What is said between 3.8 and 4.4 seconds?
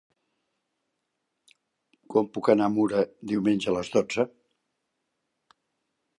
dotze?